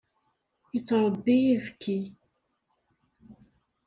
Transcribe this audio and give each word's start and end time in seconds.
Yettṛebbi 0.73 1.35
ibekki. 1.53 1.99